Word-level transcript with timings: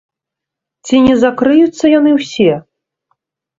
Ці 0.85 1.01
не 1.09 1.15
закрыюцца 1.25 1.85
яны 1.99 2.17
ўсе? 2.19 2.51